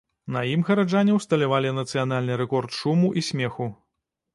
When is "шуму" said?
2.79-3.17